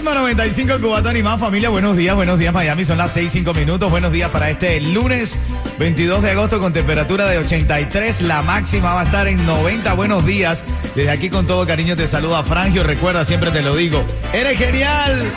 Ritmo 0.00 0.14
95 0.14 0.80
Cubatón 0.80 1.14
y 1.18 1.22
más 1.22 1.38
familia. 1.38 1.68
Buenos 1.68 1.94
días, 1.94 2.16
buenos 2.16 2.38
días 2.38 2.54
Miami. 2.54 2.86
Son 2.86 2.96
las 2.96 3.12
6, 3.12 3.32
5 3.32 3.52
minutos. 3.52 3.90
Buenos 3.90 4.10
días 4.10 4.30
para 4.30 4.48
este 4.48 4.80
lunes 4.80 5.36
22 5.78 6.22
de 6.22 6.30
agosto 6.30 6.58
con 6.58 6.72
temperatura 6.72 7.26
de 7.26 7.36
83. 7.36 8.22
La 8.22 8.40
máxima 8.40 8.94
va 8.94 9.02
a 9.02 9.04
estar 9.04 9.28
en 9.28 9.44
90. 9.44 9.92
Buenos 9.92 10.24
días. 10.24 10.64
Desde 10.94 11.10
aquí 11.10 11.28
con 11.28 11.46
todo 11.46 11.66
cariño 11.66 11.96
te 11.96 12.08
saluda 12.08 12.42
Frangio. 12.42 12.82
Recuerda, 12.82 13.26
siempre 13.26 13.50
te 13.50 13.60
lo 13.60 13.76
digo. 13.76 14.02
¡Eres 14.32 14.56
genial! 14.56 15.30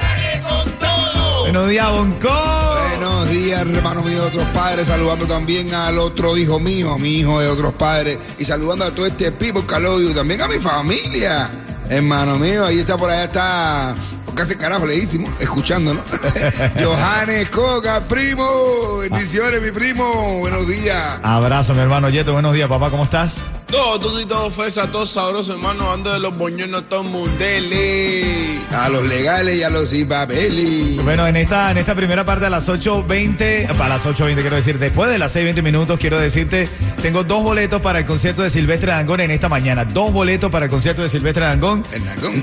Buenos 1.42 1.68
días, 1.68 1.92
Bonco. 1.92 2.78
Buenos 2.88 3.30
días, 3.32 3.60
hermano 3.68 4.02
mío 4.02 4.22
de 4.22 4.28
otros 4.28 4.48
padres, 4.54 4.88
saludando 4.88 5.28
también 5.28 5.74
al 5.74 5.98
otro 5.98 6.38
hijo 6.38 6.62
mío, 6.62 6.98
mi 6.98 7.18
hijo 7.18 7.42
de 7.42 7.50
otros 7.50 7.74
padres, 7.74 8.18
y 8.40 8.46
saludando 8.46 8.86
a 8.86 8.92
todo 8.92 9.08
este 9.08 9.30
people 9.34 9.62
you, 10.02 10.14
también 10.14 10.40
a 10.40 10.48
mi 10.48 10.58
familia, 10.58 11.50
hermano 11.90 12.38
mío, 12.38 12.66
ahí 12.66 12.80
está 12.80 12.96
por 12.98 13.10
allá, 13.10 13.26
está, 13.26 13.96
casi 14.34 14.56
carajo 14.56 14.86
le 14.86 14.96
hicimos, 14.96 15.30
escuchándonos. 15.40 16.04
Johannes 16.84 17.50
Coca, 17.50 18.02
primo, 18.08 18.98
bendiciones, 18.98 19.62
mi 19.62 19.72
primo, 19.72 20.40
buenos 20.40 20.68
días. 20.68 21.20
Abrazo, 21.24 21.74
mi 21.74 21.82
hermano 21.82 22.10
Yeto. 22.10 22.34
Buenos 22.34 22.54
días, 22.54 22.68
papá. 22.68 22.90
¿Cómo 22.90 23.04
estás? 23.04 23.44
Todo, 23.74 23.98
todo 23.98 24.22
y 24.22 24.26
todo 24.26 24.52
fresa, 24.52 24.86
todo 24.92 25.04
sabroso, 25.08 25.54
hermano. 25.54 25.92
Ando 25.92 26.14
de 26.14 26.20
los 26.20 26.38
boñones, 26.38 26.84
todo 26.90 27.02
mundele. 27.02 28.60
A 28.72 28.88
los 28.88 29.04
legales 29.04 29.58
y 29.58 29.64
a 29.64 29.72
los 29.72 29.90
sin 29.90 30.08
papeles. 30.08 31.04
Bueno, 31.04 31.26
en 31.26 31.36
esta, 31.38 31.72
en 31.72 31.80
esta 31.80 31.96
primera 31.96 32.24
parte 32.24 32.46
a 32.46 32.52
las 32.52 32.70
8.20, 32.70 33.76
para 33.76 33.90
las 33.96 34.06
8.20 34.06 34.42
quiero 34.42 34.58
decir, 34.58 34.78
después 34.78 35.10
de 35.10 35.18
las 35.18 35.36
6.20 35.36 35.64
minutos 35.64 35.98
quiero 36.00 36.20
decirte, 36.20 36.70
tengo 37.02 37.24
dos 37.24 37.42
boletos 37.42 37.82
para 37.82 37.98
el 37.98 38.06
concierto 38.06 38.44
de 38.44 38.52
Silvestre 38.52 38.92
Dangón 38.92 39.22
en 39.22 39.32
esta 39.32 39.50
mañana. 39.50 39.86
Dos 39.86 40.14
boletos 40.14 40.52
para 40.52 40.66
el 40.66 40.72
concierto 40.72 41.02
de 41.02 41.10
Silvestre 41.10 41.44
Dangón. 41.44 41.84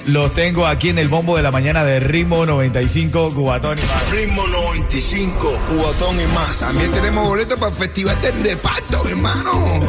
Los 0.06 0.34
tengo 0.34 0.67
aquí 0.67 0.89
en 0.89 0.98
el 0.98 1.06
bombo 1.06 1.37
de 1.37 1.44
la 1.44 1.53
mañana 1.53 1.84
de 1.84 2.00
Ritmo 2.00 2.44
95 2.44 3.33
Cubatón 3.37 3.78
y 3.78 3.83
más. 3.83 4.11
Ritmo 4.11 4.48
95, 4.48 5.59
cubatón 5.69 6.20
y 6.20 6.27
más. 6.34 6.59
También 6.59 6.91
tenemos 6.91 7.25
boletos 7.25 7.56
para 7.56 7.70
el 7.70 7.78
Festival 7.78 8.20
del 8.20 8.42
Reparto, 8.42 9.06
hermano. 9.09 9.81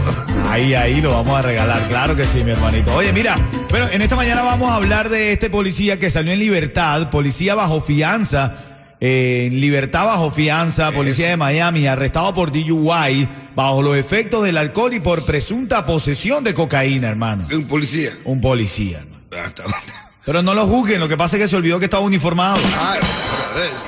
Ahí, 0.52 0.74
ahí 0.74 1.00
lo 1.00 1.14
vamos 1.14 1.40
a 1.40 1.42
regalar, 1.42 1.82
claro 1.88 2.14
que 2.14 2.28
sí, 2.28 2.44
mi 2.44 2.52
hermanito. 2.52 2.94
Oye, 2.94 3.14
mira, 3.14 3.38
bueno, 3.70 3.88
en 3.90 4.02
esta 4.02 4.18
mañana 4.18 4.42
vamos 4.42 4.70
a 4.70 4.76
hablar 4.76 5.08
de 5.08 5.32
este 5.32 5.50
policía 5.50 5.98
que 5.98 6.10
salió 6.10 6.34
en 6.34 6.40
libertad, 6.40 7.10
policía 7.10 7.56
bajo 7.56 7.80
fianza, 7.80 8.58
eh, 9.00 9.48
en 9.50 9.62
libertad 9.62 10.04
bajo 10.04 10.30
fianza, 10.30 10.92
policía 10.92 11.30
de 11.30 11.38
Miami, 11.38 11.88
arrestado 11.88 12.34
por 12.34 12.52
DUI, 12.52 13.30
bajo 13.56 13.82
los 13.82 13.96
efectos 13.96 14.44
del 14.44 14.58
alcohol 14.58 14.94
y 14.94 15.00
por 15.00 15.24
presunta 15.24 15.86
posesión 15.86 16.44
de 16.44 16.54
cocaína, 16.54 17.08
hermano. 17.08 17.48
Un 17.50 17.66
policía. 17.66 18.12
Un 18.26 18.42
policía, 18.42 18.98
hermano. 18.98 19.24
¿Hasta 19.46 19.64
dónde? 19.64 19.78
Pero 20.26 20.42
no 20.42 20.54
lo 20.54 20.68
juzguen, 20.68 21.00
lo 21.00 21.08
que 21.08 21.16
pasa 21.16 21.38
es 21.38 21.44
que 21.44 21.48
se 21.48 21.56
olvidó 21.56 21.80
que 21.80 21.86
estaba 21.86 22.04
uniformado. 22.04 22.58
Ah, 22.76 22.98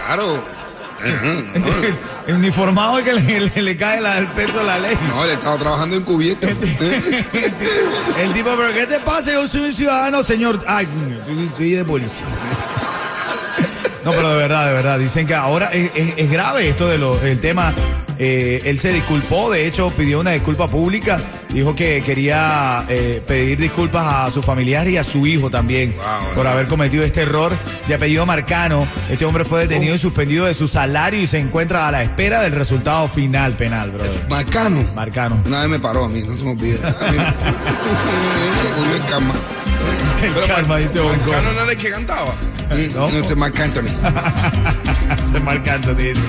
claro. 0.07 0.41
El 2.27 2.35
uniformado 2.35 2.99
es 2.99 3.03
que 3.05 3.13
le, 3.13 3.39
le- 3.41 3.61
le 3.61 3.77
cae 3.77 3.99
la- 3.99 4.17
el 4.17 4.27
peso 4.27 4.59
de 4.59 4.63
la 4.63 4.79
ley. 4.79 4.97
No, 5.09 5.25
él 5.25 5.31
estaba 5.31 5.57
trabajando 5.57 5.95
encubierto. 5.97 6.47
El 8.17 8.33
tipo, 8.33 8.51
pero 8.55 8.73
¿qué 8.73 8.85
te 8.85 8.99
pasa? 9.01 9.33
Yo 9.33 9.45
soy 9.47 9.61
un 9.61 9.73
ciudadano, 9.73 10.23
señor. 10.23 10.63
Ay, 10.67 10.87
estoy- 11.49 11.71
de 11.73 11.83
policía. 11.85 12.25
No, 14.05 14.11
pero 14.11 14.29
de 14.31 14.37
verdad, 14.37 14.67
de 14.67 14.73
verdad. 14.73 14.99
Dicen 14.99 15.27
que 15.27 15.35
ahora 15.35 15.67
es, 15.73 15.91
es- 15.95 16.13
es 16.17 16.31
grave 16.31 16.69
esto 16.69 16.87
del 16.87 17.03
el 17.23 17.39
tema. 17.41 17.73
Eh, 18.19 18.61
él 18.65 18.79
se 18.79 18.91
disculpó, 18.91 19.51
de 19.51 19.67
hecho, 19.67 19.89
pidió 19.89 20.19
una 20.19 20.31
disculpa 20.31 20.67
pública. 20.67 21.17
Dijo 21.49 21.75
que 21.75 22.01
quería 22.03 22.83
eh, 22.89 23.21
pedir 23.25 23.59
disculpas 23.59 24.05
a 24.05 24.31
sus 24.31 24.43
familiares 24.43 24.93
y 24.93 24.97
a 24.97 25.03
su 25.03 25.27
hijo 25.27 25.49
también 25.51 25.93
Wow, 25.95 26.35
por 26.35 26.47
haber 26.47 26.67
cometido 26.67 27.03
este 27.03 27.21
error 27.21 27.51
de 27.87 27.93
apellido 27.93 28.25
Marcano. 28.25 28.87
Este 29.09 29.23
hombre 29.25 29.45
fue 29.45 29.61
detenido 29.61 29.93
y 29.93 29.97
suspendido 29.99 30.45
de 30.45 30.53
su 30.53 30.67
salario 30.67 31.21
y 31.21 31.27
se 31.27 31.39
encuentra 31.39 31.87
a 31.87 31.91
la 31.91 32.01
espera 32.01 32.41
del 32.41 32.53
resultado 32.53 33.07
final 33.07 33.53
penal, 33.53 33.91
brother. 33.91 34.19
Marcano. 34.29 34.83
Marcano. 34.95 35.41
Una 35.45 35.61
vez 35.61 35.69
me 35.69 35.79
paró 35.79 36.05
a 36.05 36.09
mí, 36.09 36.21
no 36.21 36.35
se 36.35 36.43
me. 36.43 36.55
Cogió 36.55 36.73
el 38.95 39.05
karma. 39.09 39.33
El 40.23 40.47
karma, 40.47 40.77
dice. 40.77 41.01
Marcano 41.01 41.53
no 41.53 41.61
era 41.61 41.71
el 41.71 41.77
que 41.77 41.89
cantaba. 41.91 42.33
No. 42.69 43.07
No, 43.07 43.07
este 43.07 43.33
es 43.33 43.37
Marc 43.37 43.59
Anthony. 43.59 43.83
Se 45.31 45.39
marcando, 45.39 45.93
dice. 45.93 46.19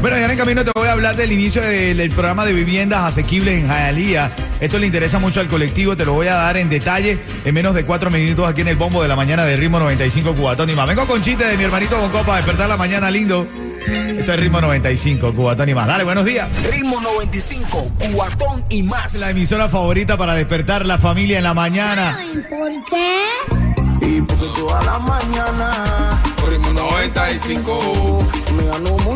Bueno, 0.00 0.18
ya 0.18 0.30
en 0.30 0.36
camino 0.36 0.64
te 0.64 0.70
voy 0.74 0.88
a 0.88 0.92
hablar 0.92 1.16
del 1.16 1.32
inicio 1.32 1.62
del, 1.62 1.96
del 1.96 2.10
programa 2.10 2.44
de 2.44 2.52
viviendas 2.52 3.02
asequibles 3.04 3.62
en 3.62 3.68
Hialeah. 3.68 4.30
Esto 4.60 4.78
le 4.78 4.86
interesa 4.86 5.18
mucho 5.18 5.40
al 5.40 5.48
colectivo, 5.48 5.96
te 5.96 6.04
lo 6.04 6.12
voy 6.12 6.26
a 6.28 6.34
dar 6.34 6.56
en 6.56 6.68
detalle 6.68 7.18
en 7.44 7.54
menos 7.54 7.74
de 7.74 7.84
cuatro 7.84 8.10
minutos 8.10 8.48
aquí 8.48 8.60
en 8.60 8.68
el 8.68 8.76
bombo 8.76 9.02
de 9.02 9.08
la 9.08 9.16
mañana 9.16 9.44
de 9.44 9.56
Ritmo 9.56 9.78
95 9.78 10.34
Cubatón 10.34 10.70
y 10.70 10.74
más. 10.74 10.86
Vengo 10.86 11.06
con 11.06 11.22
chiste 11.22 11.46
de 11.46 11.56
mi 11.56 11.64
hermanito 11.64 11.96
Bonco 11.98 12.22
para 12.22 12.36
despertar 12.36 12.68
la 12.68 12.76
mañana 12.76 13.10
lindo. 13.10 13.46
Esto 13.86 14.32
es 14.32 14.40
Ritmo 14.40 14.60
95 14.60 15.34
Cubatón 15.34 15.68
y 15.68 15.74
más. 15.74 15.86
Dale, 15.86 16.04
buenos 16.04 16.24
días. 16.24 16.48
Ritmo 16.70 17.00
95, 17.00 17.90
cuatón 18.14 18.64
y 18.70 18.82
más. 18.82 19.14
La 19.14 19.30
emisora 19.30 19.68
favorita 19.68 20.16
para 20.16 20.34
despertar 20.34 20.86
la 20.86 20.98
familia 20.98 21.38
en 21.38 21.44
la 21.44 21.54
mañana. 21.54 22.18
¿Por 22.48 22.70
qué? 22.84 24.06
Y 24.06 24.20
porque 24.22 24.46
toda 24.54 24.82
la 24.82 24.98
mañana 24.98 26.22
Ritmo 26.48 26.72
95. 26.72 28.26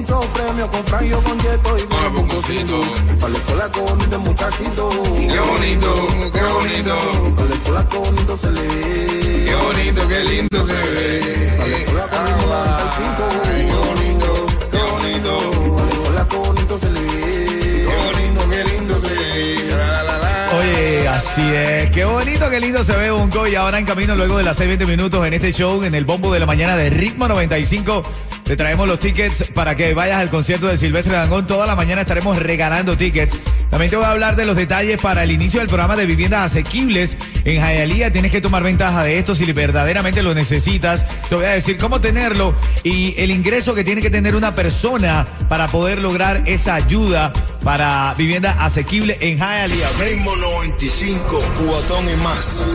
Muchos 0.08 0.26
premios 0.28 0.69
con 0.69 0.84
Frangio, 0.84 1.22
con 1.22 1.38
Yeto 1.38 1.78
y 1.78 1.82
con 1.82 2.04
el. 2.04 3.12
Y 3.12 3.16
para 3.16 3.28
la 3.28 3.38
escuela 3.38 3.69
con 3.72 4.00
este 4.00 4.19
muchachito. 4.19 4.91
Qué 5.19 5.38
bonito, 5.38 6.08
qué 6.32 6.42
bonito. 6.42 7.34
Para 7.36 7.48
la 7.48 7.54
escuela 7.54 7.88
con 7.88 8.02
bonito 8.04 8.36
se 8.36 8.50
le 8.52 8.62
ve. 8.62 9.44
Qué 9.44 9.54
bonito, 9.54 10.08
qué 10.08 10.24
lindo 10.24 10.66
se 10.66 10.72
ve. 10.72 11.54
Para 11.56 11.69
la 11.69 11.76
escuela 11.76 12.08
con 12.08 12.26
ritmo 12.26 12.46
95. 12.48 13.28
Ay, 13.44 13.66
qué 13.66 13.74
bonito, 13.74 14.46
qué 14.70 14.78
bonito. 14.78 15.74
Para 15.76 15.86
la 15.86 15.92
escuela 15.92 16.28
con 16.28 16.42
bonito 16.42 16.78
se 16.78 16.92
le 16.92 17.00
ve. 17.00 17.86
Qué 17.86 17.96
bonito, 18.06 18.50
qué 18.50 18.64
lindo 18.64 19.00
se 19.00 19.08
ve. 19.08 19.76
La, 19.76 20.02
la, 20.02 20.19
la. 20.19 20.50
Oye, 20.58 21.08
así 21.08 21.42
es. 21.42 21.90
Qué 21.90 22.04
bonito, 22.04 22.50
qué 22.50 22.60
lindo 22.60 22.82
se 22.84 22.96
ve 22.96 23.10
Bonco. 23.10 23.46
Y 23.46 23.56
ahora 23.56 23.78
en 23.78 23.84
camino, 23.84 24.16
luego 24.16 24.38
de 24.38 24.44
las 24.44 24.58
6:20 24.58 24.86
minutos 24.86 25.26
en 25.26 25.34
este 25.34 25.52
show, 25.52 25.82
en 25.82 25.94
el 25.94 26.04
bombo 26.04 26.32
de 26.32 26.40
la 26.40 26.46
mañana 26.46 26.76
de 26.76 26.88
Ritmo 26.90 27.28
95, 27.28 28.04
te 28.48 28.56
traemos 28.56 28.88
los 28.88 28.98
tickets 28.98 29.50
para 29.53 29.76
que 29.76 29.92
vayas 29.92 30.16
al 30.16 30.31
concierto 30.31 30.69
de 30.69 30.78
Silvestre 30.78 31.14
Dangón. 31.14 31.47
Toda 31.47 31.66
la 31.66 31.76
mañana 31.76 32.00
estaremos 32.00 32.38
regalando 32.38 32.97
tickets. 32.97 33.36
También 33.69 33.91
te 33.91 33.97
voy 33.97 34.06
a 34.06 34.10
hablar 34.10 34.36
de 34.36 34.47
los 34.47 34.56
detalles 34.56 34.98
para 34.98 35.22
el 35.22 35.32
inicio 35.32 35.60
del 35.60 35.69
programa 35.69 35.97
de 35.97 36.06
viviendas 36.06 36.50
asequibles 36.50 37.19
en 37.44 37.56
Hialeah. 37.56 38.10
Tienes 38.10 38.32
que 38.32 38.41
tomar 38.41 38.62
ventaja 38.62 39.04
de 39.04 39.19
esto 39.19 39.34
si 39.34 39.53
verdaderamente 39.53 40.22
lo 40.22 40.32
necesitas. 40.34 41.04
Te 41.28 41.34
voy 41.34 41.44
a 41.44 41.50
decir 41.50 41.76
cómo 41.76 42.00
tenerlo 42.00 42.54
y 42.84 43.14
el 43.19 43.32
ingreso 43.32 43.75
que 43.75 43.84
tiene 43.84 44.00
que 44.00 44.08
tener 44.08 44.34
una 44.34 44.54
persona 44.54 45.26
para 45.50 45.69
poder 45.69 45.98
lograr 45.98 46.42
esa 46.47 46.75
ayuda 46.75 47.34
para 47.62 48.14
vivienda 48.16 48.56
asequible 48.64 49.19
en. 49.20 49.42
¿ok? 49.42 50.00
Ritmo 50.00 50.37
95, 50.37 51.42
cubatón 51.58 52.08
y 52.08 52.16
más. 52.22 52.66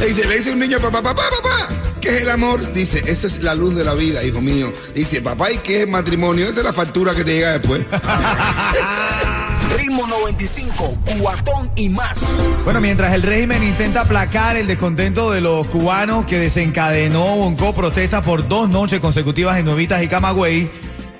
Le 0.00 0.06
dice, 0.06 0.26
le 0.26 0.38
dice 0.38 0.52
un 0.52 0.60
niño, 0.60 0.78
papá, 0.80 1.02
papá, 1.02 1.24
papá, 1.42 1.79
¿qué 2.00 2.16
es 2.16 2.22
el 2.22 2.30
amor? 2.30 2.72
Dice, 2.72 3.02
esa 3.06 3.26
es 3.26 3.42
la 3.42 3.54
luz 3.54 3.74
de 3.76 3.84
la 3.84 3.94
vida, 3.94 4.24
hijo 4.24 4.40
mío. 4.40 4.72
Dice, 4.94 5.20
papá, 5.20 5.50
¿y 5.50 5.58
qué 5.58 5.78
es 5.78 5.82
el 5.84 5.90
matrimonio? 5.90 6.46
Esa 6.46 6.60
es 6.60 6.64
la 6.64 6.72
factura 6.72 7.14
que 7.14 7.24
te 7.24 7.34
llega 7.34 7.58
después. 7.58 7.82
Ritmo 9.76 10.06
95, 10.06 10.98
cuatón 11.20 11.70
y 11.76 11.88
más. 11.88 12.34
Bueno, 12.64 12.80
mientras 12.80 13.12
el 13.12 13.22
régimen 13.22 13.62
intenta 13.62 14.00
aplacar 14.00 14.56
el 14.56 14.66
descontento 14.66 15.30
de 15.30 15.40
los 15.40 15.66
cubanos 15.68 16.26
que 16.26 16.38
desencadenó 16.38 17.36
Bonco 17.36 17.72
protestas 17.72 18.24
por 18.24 18.48
dos 18.48 18.68
noches 18.68 18.98
consecutivas 19.00 19.58
en 19.58 19.66
Nuevitas 19.66 20.02
y 20.02 20.08
Camagüey, 20.08 20.68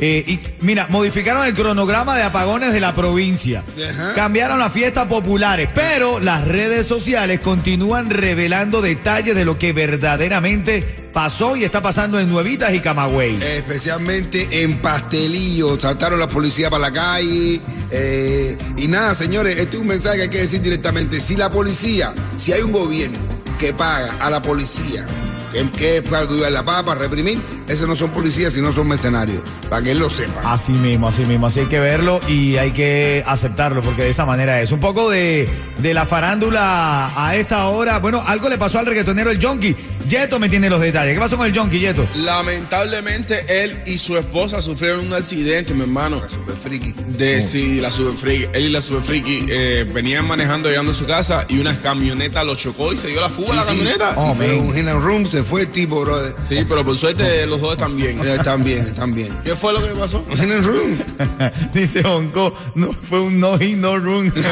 eh, 0.02 0.24
y 0.26 0.40
mira, 0.62 0.86
modificaron 0.88 1.46
el 1.46 1.52
cronograma 1.52 2.16
de 2.16 2.22
apagones 2.22 2.72
de 2.72 2.80
la 2.80 2.94
provincia, 2.94 3.62
Ajá. 3.90 4.14
cambiaron 4.14 4.58
las 4.58 4.72
fiestas 4.72 5.06
populares, 5.06 5.68
pero 5.74 6.20
las 6.20 6.48
redes 6.48 6.86
sociales 6.86 7.40
continúan 7.40 8.08
revelando 8.08 8.80
detalles 8.80 9.36
de 9.36 9.44
lo 9.44 9.58
que 9.58 9.74
verdaderamente 9.74 10.80
pasó 11.12 11.54
y 11.54 11.64
está 11.64 11.82
pasando 11.82 12.18
en 12.18 12.30
Nuevitas 12.30 12.72
y 12.72 12.80
Camagüey. 12.80 13.42
Especialmente 13.42 14.48
en 14.62 14.78
Pastelillo, 14.78 15.78
saltaron 15.78 16.18
la 16.18 16.28
policía 16.28 16.70
para 16.70 16.80
la 16.88 16.92
calle. 16.92 17.60
eh, 17.90 18.56
y 18.78 18.88
nada, 18.88 19.14
señores, 19.14 19.58
este 19.58 19.76
es 19.76 19.82
un 19.82 19.88
mensaje 19.88 20.16
que 20.16 20.22
hay 20.22 20.30
que 20.30 20.38
decir 20.38 20.62
directamente. 20.62 21.20
Si 21.20 21.36
la 21.36 21.50
policía, 21.50 22.14
si 22.38 22.54
hay 22.54 22.62
un 22.62 22.72
gobierno 22.72 23.18
que 23.58 23.74
paga 23.74 24.14
a 24.20 24.30
la 24.30 24.40
policía 24.40 25.04
¿Qué, 25.52 25.68
qué 25.76 25.96
es 25.96 26.02
para 26.02 26.24
la 26.50 26.64
paz, 26.64 26.84
para 26.84 27.00
reprimir? 27.00 27.38
Esos 27.70 27.88
no 27.88 27.94
son 27.94 28.10
policías, 28.10 28.52
sino 28.52 28.72
son 28.72 28.88
mercenarios. 28.88 29.42
Para 29.68 29.82
que 29.82 29.92
él 29.92 30.00
lo 30.00 30.10
sepa. 30.10 30.52
Así 30.52 30.72
mismo, 30.72 31.06
así 31.06 31.24
mismo. 31.24 31.46
Así 31.46 31.60
hay 31.60 31.66
que 31.66 31.78
verlo 31.78 32.20
y 32.28 32.56
hay 32.56 32.72
que 32.72 33.22
aceptarlo 33.26 33.80
porque 33.80 34.02
de 34.02 34.10
esa 34.10 34.26
manera 34.26 34.60
es. 34.60 34.72
Un 34.72 34.80
poco 34.80 35.08
de, 35.08 35.48
de 35.78 35.94
la 35.94 36.04
farándula 36.04 37.12
a 37.16 37.36
esta 37.36 37.68
hora. 37.68 37.98
Bueno, 38.00 38.22
algo 38.26 38.48
le 38.48 38.58
pasó 38.58 38.80
al 38.80 38.86
reggaetonero 38.86 39.30
el 39.30 39.40
Jonky. 39.40 39.76
Yeto 40.08 40.40
me 40.40 40.48
tiene 40.48 40.68
los 40.68 40.80
detalles. 40.80 41.14
¿Qué 41.14 41.20
pasó 41.20 41.36
con 41.36 41.46
el 41.46 41.56
Jonky, 41.56 41.78
Yeto? 41.78 42.04
Lamentablemente, 42.16 43.44
él 43.62 43.80
y 43.86 43.98
su 43.98 44.16
esposa 44.16 44.60
sufrieron 44.60 45.06
un 45.06 45.12
accidente, 45.12 45.72
mi 45.72 45.82
hermano. 45.82 46.20
Super 46.28 46.56
friki. 46.56 46.92
De 47.06 47.40
sí, 47.42 47.80
la 47.80 47.92
super 47.92 48.14
friki. 48.14 48.48
Él 48.52 48.64
y 48.64 48.68
la 48.70 48.82
super 48.82 49.02
friki 49.02 49.46
eh, 49.48 49.88
venían 49.94 50.26
manejando 50.26 50.68
llegando 50.68 50.90
a 50.90 50.94
su 50.96 51.06
casa 51.06 51.46
y 51.48 51.58
una 51.58 51.80
camioneta 51.80 52.42
lo 52.42 52.56
chocó 52.56 52.92
y 52.92 52.96
se 52.96 53.08
dio 53.08 53.20
la 53.20 53.28
fuga 53.28 53.54
la 53.54 53.64
camioneta. 53.64 54.14
Oh, 54.16 54.34
man. 54.34 54.50
un 54.58 54.74
hit 54.74 54.88
and 54.88 55.04
room, 55.04 55.26
se 55.26 55.44
fue 55.44 55.60
el 55.62 55.68
tipo, 55.68 56.00
brother. 56.00 56.34
Sí, 56.48 56.64
pero 56.68 56.84
por 56.84 56.98
suerte 56.98 57.46
los 57.46 57.59
dos 57.60 57.72
están 57.72 57.96
bien. 57.96 58.18
Están 58.26 58.64
bien, 58.64 58.86
están 58.86 59.14
bien. 59.14 59.36
¿Qué 59.44 59.54
fue 59.56 59.72
lo 59.72 59.80
que 59.82 59.88
pasó? 59.98 60.24
Hit 60.30 60.40
and 60.50 60.64
room. 60.66 60.98
Dice 61.72 62.06
Honko, 62.06 62.52
no 62.74 62.92
fue 62.92 63.20
un 63.20 63.38
no 63.40 63.58
hit, 63.58 63.76
no 63.78 63.96
run. 63.98 64.32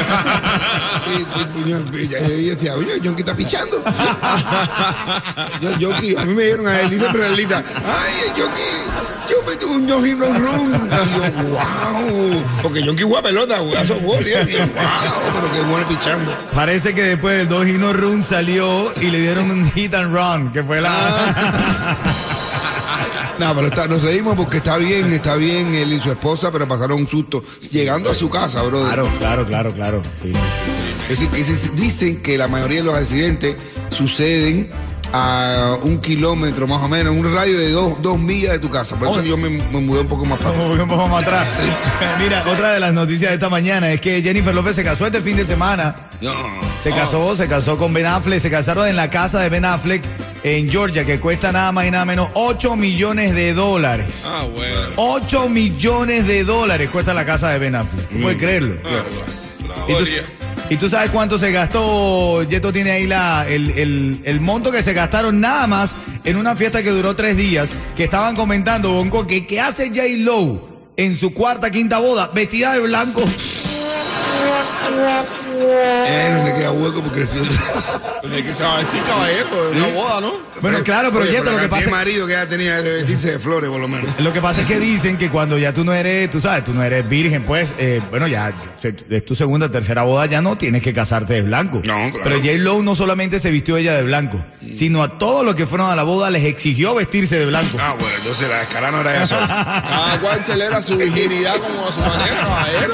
Ya- 2.09 2.19
Yo 2.19 2.35
decía, 2.55 2.75
oye, 2.75 2.99
Jonky 3.03 3.21
está 3.21 3.35
pichando. 3.35 3.83
yo, 5.61 5.69
Jonky, 5.79 6.15
a 6.15 6.23
mí 6.25 6.33
me 6.33 6.43
dieron 6.43 6.67
a 6.67 6.81
él, 6.81 6.89
dice 6.91 7.05
Peralita, 7.11 7.63
ay, 7.75 8.29
Jonky, 8.37 8.61
yo 9.29 9.43
metí 9.49 9.65
un 9.65 9.87
no 9.87 10.03
hit, 10.03 10.15
no 10.17 10.33
run. 10.33 10.89
Y 10.91 11.15
yo, 11.15 11.49
wow. 11.49 12.43
Porque 12.61 12.83
Jonky 12.85 13.03
juega 13.03 13.21
pelota, 13.23 13.57
juega 13.59 13.85
softball. 13.85 14.25
Y 14.25 14.31
yo, 14.31 14.59
wow, 14.59 14.69
pero 15.33 15.51
qué 15.51 15.61
bueno 15.61 15.87
pichando. 15.87 16.35
Parece 16.53 16.93
que 16.93 17.01
después 17.03 17.37
del 17.39 17.47
dos 17.49 17.65
hit, 17.65 17.75
no 17.77 17.93
run 17.93 18.23
salió 18.23 18.91
y 19.01 19.09
le 19.09 19.19
dieron 19.21 19.49
un 19.51 19.71
hit 19.71 19.93
and 19.93 20.13
run, 20.13 20.51
que 20.51 20.63
fue 20.63 20.81
la... 20.81 21.97
No, 23.39 23.55
pero 23.55 23.67
está, 23.67 23.87
nos 23.87 24.03
reímos 24.03 24.35
porque 24.35 24.57
está 24.57 24.75
bien, 24.77 25.11
está 25.13 25.35
bien 25.35 25.73
él 25.73 25.93
y 25.93 25.99
su 26.01 26.09
esposa, 26.11 26.51
pero 26.51 26.67
pasaron 26.67 26.99
un 26.99 27.07
susto 27.07 27.41
llegando 27.71 28.11
a 28.11 28.15
su 28.15 28.29
casa, 28.29 28.61
brother. 28.63 28.87
Claro, 28.93 29.09
claro, 29.19 29.45
claro, 29.45 29.71
claro. 29.73 30.01
Sí. 30.21 30.31
Es 31.09 31.19
decir, 31.19 31.29
que 31.29 31.43
se- 31.43 31.69
dicen 31.71 32.21
que 32.21 32.37
la 32.37 32.47
mayoría 32.49 32.79
de 32.79 32.83
los 32.83 32.95
accidentes 32.95 33.55
suceden 33.89 34.69
a 35.13 35.77
un 35.83 35.97
kilómetro 35.99 36.67
más 36.67 36.81
o 36.83 36.87
menos, 36.87 37.15
un 37.15 37.33
radio 37.33 37.57
de 37.57 37.71
dos, 37.71 38.01
dos 38.01 38.19
millas 38.19 38.51
de 38.53 38.59
tu 38.59 38.69
casa. 38.69 38.95
Por 38.95 39.09
eso 39.09 39.19
Oh. 39.19 39.23
yo 39.23 39.37
me, 39.37 39.49
me 39.49 39.79
mudé 39.79 40.01
un 40.01 40.07
poco 40.07 40.25
más 40.25 40.39
para. 40.39 40.51
Vamos 40.57 40.79
un 40.79 40.87
poco 40.87 41.07
más 41.07 41.23
atrás. 41.23 41.47
Mira, 42.19 42.43
otra 42.47 42.71
de 42.73 42.79
las 42.79 42.93
noticias 42.93 43.29
de 43.31 43.35
esta 43.35 43.49
mañana 43.49 43.91
es 43.91 44.01
que 44.01 44.21
Jennifer 44.21 44.53
López 44.53 44.75
se 44.75 44.83
casó 44.83 45.05
este 45.05 45.21
fin 45.21 45.35
de 45.37 45.45
semana. 45.45 45.95
No. 46.21 46.31
Se 46.81 46.91
casó, 46.91 47.35
se 47.35 47.47
casó 47.47 47.77
con 47.77 47.93
Ben 47.93 48.05
Affleck, 48.05 48.39
se 48.39 48.49
casaron 48.49 48.87
en 48.87 48.95
la 48.95 49.09
casa 49.09 49.39
de 49.41 49.49
Ben 49.49 49.65
Affleck 49.65 50.03
en 50.43 50.69
Georgia, 50.69 51.03
que 51.05 51.19
cuesta 51.19 51.51
nada 51.51 51.71
más 51.71 51.85
y 51.85 51.91
nada 51.91 52.05
menos 52.05 52.29
8 52.33 52.75
millones 52.75 53.33
de 53.35 53.53
dólares. 53.53 54.25
Ah, 54.27 54.45
bueno. 54.45 54.77
8 54.95 55.49
millones 55.49 56.27
de 56.27 56.43
dólares 56.43 56.89
cuesta 56.89 57.13
la 57.13 57.25
casa 57.25 57.49
de 57.49 57.59
Ben 57.59 57.75
Affleck. 57.75 58.07
¿Tú 58.09 58.21
puedes 58.21 58.37
creerlo? 58.39 58.75
Ah, 58.85 59.03
la 59.67 59.75
¿Y 60.69 60.77
tú, 60.77 60.87
sabes 60.87 61.09
cuánto 61.09 61.39
se 61.39 61.51
gastó? 61.51 62.43
Yeto 62.43 62.71
tiene 62.71 62.91
ahí 62.91 63.07
la, 63.07 63.45
el, 63.47 63.71
el- 63.71 64.21
el 64.23 64.39
monto 64.39 64.71
que 64.71 64.83
se 64.83 64.93
gastaron 64.93 65.39
nada 65.41 65.65
más 65.65 65.95
en 66.23 66.37
una 66.37 66.55
fiesta 66.55 66.83
que 66.83 66.91
duró 66.91 67.15
tres 67.15 67.37
días. 67.37 67.71
Que 67.97 68.03
estaban 68.03 68.35
comentando, 68.35 68.91
Bonco, 68.91 69.25
que 69.25 69.47
¿qué 69.47 69.59
hace 69.59 69.87
J. 69.89 70.01
Lowe 70.17 70.61
en 70.95 71.15
su 71.15 71.33
cuarta, 71.33 71.71
quinta 71.71 71.97
boda? 71.97 72.27
Vestida 72.33 72.73
de 72.73 72.81
blanco. 72.81 73.21
Eh, 75.61 76.35
no 76.37 76.43
le 76.45 76.53
queda 76.53 76.71
hueco 76.71 77.01
porque 77.01 77.25
creció. 77.25 77.43
De 78.29 78.43
que 78.43 78.53
se 78.53 78.63
va 78.63 78.75
a 78.75 78.77
vestir 78.79 79.01
caballero 79.03 79.71
de 79.71 79.77
una 79.79 79.87
boda, 79.87 80.21
¿no? 80.21 80.33
Bueno, 80.61 80.83
claro, 80.83 81.09
pero 81.09 81.23
Oye, 81.23 81.31
Yeto, 81.31 81.51
lo 81.51 81.57
que 81.57 81.69
pasa 81.69 81.85
de 81.85 81.91
marido 81.91 82.27
que 82.27 82.33
ella 82.33 82.47
tenía 82.47 82.81
de 82.81 82.91
vestirse 82.91 83.31
de 83.31 83.39
flores, 83.39 83.69
por 83.69 83.79
lo 83.79 83.87
menos. 83.87 84.07
Lo 84.19 84.33
que 84.33 84.41
pasa 84.41 84.61
es 84.61 84.67
que 84.67 84.77
dicen 84.79 85.17
que 85.17 85.29
cuando 85.29 85.57
ya 85.57 85.73
tú 85.73 85.85
no 85.85 85.93
eres, 85.93 86.29
tú 86.29 86.41
sabes, 86.41 86.65
tú 86.65 86.73
no 86.73 86.83
eres 86.83 87.07
virgen, 87.07 87.43
pues, 87.43 87.73
eh, 87.79 88.01
bueno, 88.09 88.27
ya 88.27 88.53
es 89.09 89.25
tu 89.25 89.35
segunda, 89.35 89.71
tercera 89.71 90.03
boda, 90.03 90.25
ya 90.25 90.41
no 90.41 90.57
tienes 90.57 90.83
que 90.83 90.93
casarte 90.93 91.33
de 91.35 91.41
blanco. 91.43 91.77
No, 91.77 92.11
claro. 92.11 92.19
Pero 92.23 92.35
J. 92.39 92.51
Lowe 92.57 92.83
no 92.83 92.93
solamente 92.93 93.39
se 93.39 93.49
vistió 93.51 93.77
ella 93.77 93.95
de 93.95 94.03
blanco, 94.03 94.43
sino 94.73 95.01
a 95.01 95.17
todos 95.17 95.45
los 95.45 95.55
que 95.55 95.65
fueron 95.65 95.89
a 95.89 95.95
la 95.95 96.03
boda 96.03 96.29
les 96.29 96.43
exigió 96.43 96.93
vestirse 96.95 97.39
de 97.39 97.45
blanco. 97.45 97.77
Ah, 97.79 97.95
bueno, 97.97 98.15
entonces 98.17 98.49
la 98.49 98.61
escala 98.61 98.91
no 98.91 98.99
era 99.01 99.15
ella 99.15 99.27
sola. 99.27 99.47
Cada 99.47 100.19
cual 100.19 100.45
celebra 100.45 100.81
su 100.81 100.97
virginidad 100.97 101.55
como 101.57 101.87
a 101.87 101.91
su 101.91 102.01
manera, 102.01 102.35
caballero. 102.41 102.93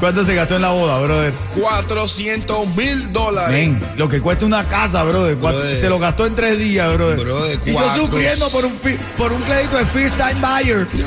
¿Cuánto 0.00 0.24
se 0.24 0.34
gastó 0.34 0.56
en 0.56 0.62
la 0.62 0.70
boda, 0.70 0.98
brother? 0.98 1.32
400 1.56 2.66
mil 2.76 3.12
dólares. 3.12 3.50
Men, 3.50 3.80
lo 3.96 4.08
que 4.08 4.20
cuesta 4.20 4.44
una 4.46 4.64
casa, 4.68 5.02
brother. 5.04 5.36
Se 5.80 5.88
lo 5.88 5.98
gastó 5.98 6.26
en 6.26 6.34
tres 6.34 6.58
días, 6.58 6.92
brother. 6.94 7.18
Brother, 7.20 7.58
y 7.66 7.72
yo 7.72 7.94
sufriendo 8.06 8.48
por 8.50 8.64
un, 8.66 8.74
fi- 8.74 8.98
por 9.16 9.32
un 9.32 9.40
crédito 9.42 9.76
de 9.76 9.86
First 9.86 10.16
Time 10.16 10.34
Buyer. 10.40 10.86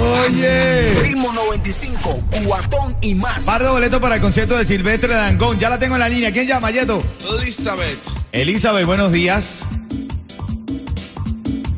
Oye. 0.00 0.94
Ritmo 1.02 1.32
95, 1.32 2.22
cuatón 2.44 2.96
y 3.00 3.14
más. 3.14 3.44
Par 3.44 3.62
de 3.62 3.68
boletos 3.68 4.00
para 4.00 4.16
el 4.16 4.20
concierto 4.20 4.56
de 4.56 4.64
Silvestre 4.64 5.14
Dangón. 5.14 5.58
Ya 5.58 5.68
la 5.68 5.78
tengo 5.78 5.94
en 5.96 6.00
la 6.00 6.08
línea. 6.08 6.32
¿Quién 6.32 6.46
llama, 6.46 6.70
Yeto? 6.70 7.02
Elizabeth. 7.40 7.98
Elizabeth, 8.32 8.84
buenos 8.86 9.12
días. 9.12 9.62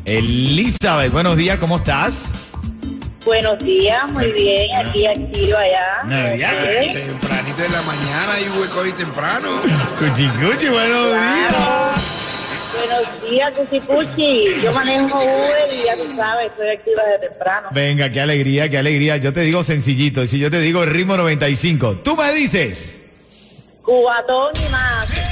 Elizabeth, 0.05 1.11
buenos 1.11 1.37
días, 1.37 1.57
¿cómo 1.59 1.77
estás? 1.77 2.33
Buenos 3.23 3.59
días, 3.59 4.09
muy 4.09 4.31
bien, 4.31 4.67
aquí 4.77 5.05
activo 5.05 5.57
allá. 5.57 6.01
Ok. 6.03 6.93
Tempranito 6.93 7.63
en 7.63 7.71
la 7.71 7.81
mañana 7.83 8.39
y 8.39 8.59
hueco 8.59 8.81
ahí 8.81 8.91
temprano. 8.93 9.61
Cuchi, 9.99 10.27
cuchi, 10.27 10.69
buenos 10.69 11.07
días. 11.11 12.31
Buenos 12.73 13.29
días, 13.29 13.53
Cuchi 13.53 13.79
Cuchi. 13.81 14.45
Yo 14.63 14.73
manejo 14.73 15.17
Uber 15.17 15.69
y 15.71 15.85
ya 15.85 15.95
tú 15.95 16.15
sabes, 16.15 16.47
estoy 16.47 16.69
activa 16.69 17.03
desde 17.03 17.29
temprano. 17.29 17.67
Venga, 17.71 18.11
qué 18.11 18.21
alegría, 18.21 18.69
qué 18.69 18.79
alegría. 18.79 19.17
Yo 19.17 19.31
te 19.31 19.41
digo 19.41 19.61
sencillito, 19.61 20.25
si 20.25 20.39
yo 20.39 20.49
te 20.49 20.59
digo 20.59 20.83
ritmo 20.85 21.15
95, 21.15 21.97
tú 21.97 22.15
me 22.15 22.31
dices, 22.33 23.03
Cubatón 23.83 24.53
y 24.55 24.69
más. 24.71 25.30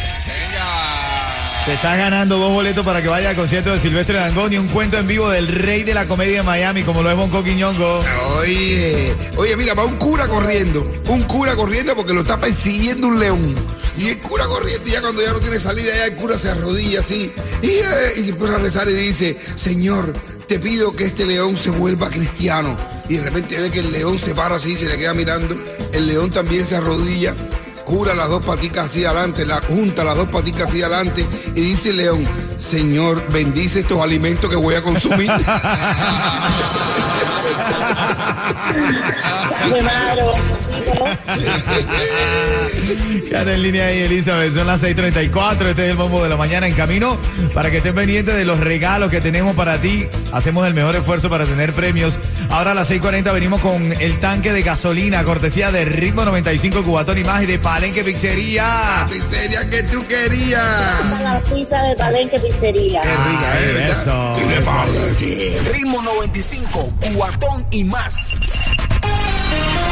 Te 1.69 1.75
estás 1.75 1.99
ganando 1.99 2.39
dos 2.39 2.51
boletos 2.51 2.83
para 2.83 2.99
que 2.99 3.09
vaya 3.09 3.29
al 3.29 3.35
concierto 3.35 3.71
de 3.71 3.79
Silvestre 3.79 4.17
Dangón 4.17 4.51
y 4.51 4.57
un 4.57 4.67
cuento 4.69 4.97
en 4.97 5.05
vivo 5.05 5.29
del 5.29 5.47
rey 5.47 5.83
de 5.83 5.93
la 5.93 6.07
comedia 6.07 6.37
de 6.37 6.41
Miami, 6.41 6.81
como 6.81 7.03
lo 7.03 7.11
es 7.11 7.15
Bonco 7.15 7.43
Quiñongo. 7.43 8.03
Oye, 8.39 9.13
oye, 9.35 9.55
mira, 9.55 9.75
va 9.75 9.85
un 9.85 9.95
cura 9.97 10.27
corriendo. 10.27 10.91
Un 11.09 11.21
cura 11.25 11.55
corriendo 11.55 11.95
porque 11.95 12.11
lo 12.11 12.21
está 12.21 12.39
persiguiendo 12.39 13.07
un 13.07 13.19
león. 13.19 13.53
Y 13.99 14.07
el 14.07 14.17
cura 14.17 14.47
corriendo, 14.47 14.89
ya 14.89 14.99
cuando 14.99 15.21
ya 15.21 15.31
no 15.31 15.39
tiene 15.39 15.59
salida, 15.59 15.95
ya 15.95 16.05
el 16.05 16.15
cura 16.15 16.39
se 16.39 16.49
arrodilla 16.49 17.01
así. 17.01 17.31
Y, 17.61 17.67
eh, 17.67 18.13
y 18.15 18.23
se 18.23 18.55
a 18.55 18.57
rezar 18.57 18.89
y 18.89 18.93
dice: 18.93 19.37
Señor, 19.55 20.13
te 20.47 20.57
pido 20.57 20.95
que 20.95 21.05
este 21.05 21.23
león 21.27 21.55
se 21.55 21.69
vuelva 21.69 22.09
cristiano. 22.09 22.75
Y 23.09 23.17
de 23.17 23.21
repente 23.21 23.61
ve 23.61 23.69
que 23.69 23.81
el 23.81 23.91
león 23.91 24.19
se 24.19 24.33
para 24.33 24.55
así, 24.55 24.75
se 24.75 24.85
le 24.85 24.97
queda 24.97 25.13
mirando. 25.13 25.55
El 25.93 26.07
león 26.07 26.31
también 26.31 26.65
se 26.65 26.77
arrodilla. 26.77 27.35
Cura 27.89 28.13
las 28.13 28.29
dos 28.29 28.45
paticas 28.45 28.85
así 28.85 29.03
adelante, 29.03 29.47
la 29.47 29.61
junta 29.61 30.03
las 30.03 30.15
dos 30.15 30.29
paticas 30.29 30.69
así 30.69 30.83
adelante 30.83 31.25
y 31.55 31.61
dice 31.61 31.89
el 31.89 31.97
león, 31.97 32.23
Señor, 32.55 33.27
bendice 33.31 33.79
estos 33.79 33.99
alimentos 33.99 34.47
que 34.47 34.55
voy 34.55 34.75
a 34.75 34.83
consumir. 34.83 35.31
Quédate 43.29 43.53
en 43.53 43.61
línea 43.63 43.85
ahí, 43.87 43.99
Elizabeth. 43.99 44.53
Son 44.53 44.67
las 44.67 44.81
6:34. 44.81 45.67
Este 45.67 45.85
es 45.85 45.91
el 45.91 45.97
bombo 45.97 46.23
de 46.23 46.29
la 46.29 46.37
mañana 46.37 46.67
en 46.67 46.73
camino. 46.73 47.17
Para 47.53 47.69
que 47.71 47.77
estés 47.77 47.93
pendiente 47.93 48.33
de 48.33 48.45
los 48.45 48.59
regalos 48.59 49.11
que 49.11 49.21
tenemos 49.21 49.55
para 49.55 49.77
ti. 49.79 50.07
Hacemos 50.31 50.67
el 50.67 50.73
mejor 50.73 50.95
esfuerzo 50.95 51.29
para 51.29 51.45
tener 51.45 51.73
premios. 51.73 52.19
Ahora 52.49 52.71
a 52.71 52.73
las 52.73 52.89
6:40 52.89 53.31
venimos 53.33 53.61
con 53.61 53.91
el 53.99 54.19
tanque 54.19 54.51
de 54.53 54.61
gasolina, 54.63 55.23
cortesía 55.23 55.71
de 55.71 55.85
Ritmo 55.85 56.25
95 56.25 56.83
Cubatón 56.83 57.17
y 57.19 57.23
más 57.23 57.43
y 57.43 57.45
de 57.45 57.59
Palenque 57.59 58.03
Pizzería. 58.03 59.05
Pizzería 59.09 59.69
que 59.69 59.83
tú 59.83 60.05
querías. 60.07 60.61
La 61.21 61.39
pizza 61.41 61.81
de 61.83 61.95
Palenque 61.95 62.39
Pizzería. 62.39 63.01
Qué 63.01 63.09
rica, 63.09 63.51
Ay, 63.53 63.63
¿eh? 63.63 63.73
¿verdad? 63.73 64.01
eso, 64.01 64.35
eso. 64.37 65.71
Ritmo 65.71 66.01
95, 66.01 66.93
cuatón 67.15 67.65
y 67.71 67.83
más. 67.83 68.31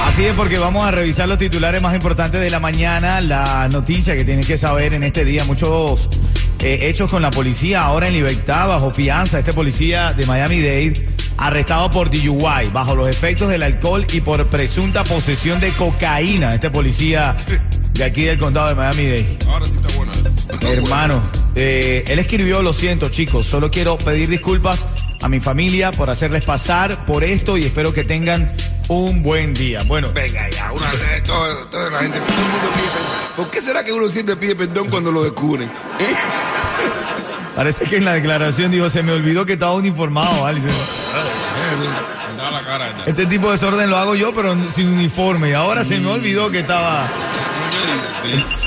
Así 0.07 0.25
es, 0.25 0.35
porque 0.35 0.57
vamos 0.57 0.83
a 0.83 0.91
revisar 0.91 1.27
los 1.29 1.37
titulares 1.37 1.81
más 1.81 1.93
importantes 1.93 2.41
de 2.41 2.49
la 2.49 2.59
mañana, 2.59 3.21
la 3.21 3.67
noticia 3.69 4.15
que 4.15 4.25
tienes 4.25 4.47
que 4.47 4.57
saber 4.57 4.93
en 4.93 5.03
este 5.03 5.23
día, 5.23 5.43
muchos 5.43 6.09
eh, 6.59 6.89
hechos 6.89 7.11
con 7.11 7.21
la 7.21 7.29
policía, 7.29 7.83
ahora 7.83 8.07
en 8.07 8.13
libertad, 8.13 8.67
bajo 8.67 8.89
fianza, 8.89 9.37
este 9.37 9.53
policía 9.53 10.13
de 10.13 10.25
Miami-Dade, 10.25 11.07
arrestado 11.37 11.91
por 11.91 12.09
DUI, 12.09 12.69
bajo 12.73 12.95
los 12.95 13.07
efectos 13.07 13.49
del 13.49 13.61
alcohol 13.61 14.07
y 14.11 14.21
por 14.21 14.47
presunta 14.47 15.03
posesión 15.03 15.59
de 15.59 15.69
cocaína, 15.73 16.55
este 16.55 16.71
policía 16.71 17.37
de 17.93 18.03
aquí 18.03 18.23
del 18.23 18.39
condado 18.39 18.69
de 18.69 18.75
Miami-Dade. 18.75 19.37
Ahora 19.47 19.65
sí 19.65 19.73
está 19.75 19.95
bueno. 19.95 20.11
¿eh? 20.13 20.73
Hermano, 20.73 21.21
eh, 21.55 22.05
él 22.07 22.17
escribió, 22.17 22.63
lo 22.63 22.73
siento 22.73 23.09
chicos, 23.09 23.45
solo 23.45 23.69
quiero 23.69 23.97
pedir 23.99 24.29
disculpas 24.29 24.87
a 25.21 25.29
mi 25.29 25.39
familia 25.39 25.91
por 25.91 26.09
hacerles 26.09 26.45
pasar 26.45 27.05
por 27.05 27.23
esto 27.23 27.57
y 27.57 27.65
espero 27.65 27.93
que 27.93 28.03
tengan 28.03 28.51
un 28.87 29.23
buen 29.23 29.53
día. 29.53 29.79
Bueno, 29.87 30.09
Venga 30.13 30.49
ya, 30.49 30.71
una 30.71 30.91
vez, 30.91 31.23
todo, 31.23 31.65
toda 31.67 31.89
la 31.89 31.99
gente, 31.99 32.19
todo 32.19 32.37
el 32.37 32.43
mundo 32.43 32.69
pide 32.75 32.87
perdón. 32.87 33.35
¿Por 33.35 33.49
qué 33.49 33.61
será 33.61 33.83
que 33.83 33.91
uno 33.91 34.07
siempre 34.09 34.35
pide 34.35 34.55
perdón 34.55 34.89
cuando 34.89 35.11
lo 35.11 35.23
descubren? 35.23 35.67
¿Eh? 35.99 36.15
parece 37.55 37.85
que 37.85 37.97
en 37.97 38.05
la 38.05 38.13
declaración 38.13 38.71
dijo, 38.71 38.89
se 38.89 39.03
me 39.03 39.11
olvidó 39.11 39.45
que 39.45 39.53
estaba 39.53 39.73
uniformado, 39.73 40.51
ya. 40.51 40.57
Este 43.05 43.25
tipo 43.25 43.47
de 43.47 43.53
desorden 43.53 43.89
lo 43.89 43.97
hago 43.97 44.15
yo, 44.15 44.33
pero 44.33 44.55
sin 44.75 44.87
uniforme. 44.87 45.49
Y 45.49 45.53
ahora 45.53 45.83
se 45.83 45.99
me 45.99 46.07
olvidó 46.07 46.51
que 46.51 46.59
estaba... 46.59 47.07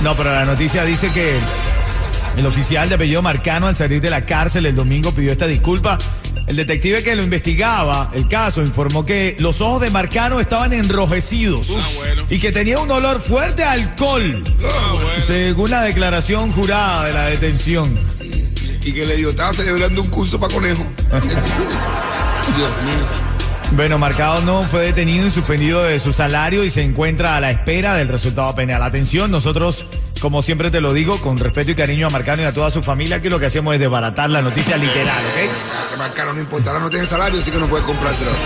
No, 0.00 0.14
pero 0.14 0.30
la 0.34 0.44
noticia 0.44 0.84
dice 0.84 1.12
que 1.12 1.38
el 2.36 2.46
oficial 2.46 2.88
de 2.88 2.94
apellido 2.94 3.22
Marcano 3.22 3.66
al 3.66 3.76
salir 3.76 4.00
de 4.00 4.10
la 4.10 4.24
cárcel 4.24 4.66
el 4.66 4.74
domingo 4.74 5.12
pidió 5.12 5.32
esta 5.32 5.46
disculpa. 5.46 5.98
El 6.50 6.56
detective 6.56 7.04
que 7.04 7.14
lo 7.14 7.22
investigaba, 7.22 8.10
el 8.12 8.26
caso, 8.26 8.60
informó 8.60 9.06
que 9.06 9.36
los 9.38 9.60
ojos 9.60 9.82
de 9.82 9.90
Marcano 9.90 10.40
estaban 10.40 10.72
enrojecidos 10.72 11.68
Ah, 11.78 11.88
bueno. 11.94 12.24
y 12.28 12.40
que 12.40 12.50
tenía 12.50 12.80
un 12.80 12.90
olor 12.90 13.20
fuerte 13.20 13.62
a 13.62 13.70
alcohol, 13.70 14.42
Ah, 14.64 14.90
bueno. 14.94 15.24
según 15.24 15.70
la 15.70 15.82
declaración 15.84 16.50
jurada 16.50 17.04
de 17.04 17.12
la 17.12 17.26
detención. 17.26 17.96
Y 18.82 18.92
que 18.92 19.06
le 19.06 19.14
digo, 19.18 19.30
estaba 19.30 19.54
celebrando 19.54 20.02
un 20.02 20.08
curso 20.08 20.40
para 20.40 20.52
conejo. 20.52 20.84
Dios 21.12 22.70
mío. 22.82 23.19
Bueno, 23.72 23.98
Marcado 23.98 24.40
no 24.42 24.62
fue 24.64 24.82
detenido 24.82 25.26
y 25.26 25.30
suspendido 25.30 25.82
de 25.84 25.98
su 26.00 26.12
salario 26.12 26.64
y 26.64 26.70
se 26.70 26.82
encuentra 26.82 27.36
a 27.36 27.40
la 27.40 27.50
espera 27.50 27.94
del 27.94 28.08
resultado 28.08 28.54
penal. 28.54 28.82
Atención, 28.82 29.30
nosotros, 29.30 29.86
como 30.20 30.42
siempre 30.42 30.70
te 30.70 30.80
lo 30.80 30.92
digo, 30.92 31.20
con 31.20 31.38
respeto 31.38 31.70
y 31.70 31.74
cariño 31.74 32.08
a 32.08 32.10
Marcano 32.10 32.42
y 32.42 32.46
a 32.46 32.52
toda 32.52 32.70
su 32.70 32.82
familia, 32.82 33.22
que 33.22 33.30
lo 33.30 33.38
que 33.38 33.46
hacemos 33.46 33.74
es 33.74 33.80
desbaratar 33.80 34.28
la 34.28 34.42
noticia 34.42 34.76
literal, 34.76 35.16
¿ok? 35.16 36.14
Caro 36.14 36.32
no 36.32 36.40
importa, 36.40 36.70
ahora 36.70 36.82
no 36.82 36.90
tiene 36.90 37.06
salario, 37.06 37.40
así 37.40 37.50
que 37.50 37.58
no 37.58 37.66
puede 37.66 37.84
comprar 37.84 38.14
droga. 38.18 38.36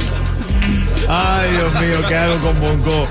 Ay, 1.08 1.50
Dios 1.52 1.74
mío, 1.74 2.08
¿qué 2.08 2.14
hago 2.16 2.40
con 2.40 2.60
Bonco? 2.60 3.06